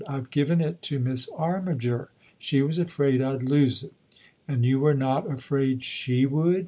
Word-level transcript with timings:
"I've 0.17 0.31
given 0.31 0.61
it 0.61 0.81
to 0.83 0.97
Miss 0.97 1.29
Armiger. 1.37 2.09
She 2.39 2.63
was 2.63 2.79
afraid 2.79 3.21
I'd 3.21 3.43
lose 3.43 3.83
it." 3.83 3.93
"And 4.47 4.65
you 4.65 4.79
were 4.79 4.95
not 4.95 5.29
afraid 5.31 5.83
she 5.83 6.25
would?" 6.25 6.59